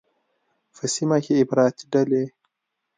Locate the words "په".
0.75-0.83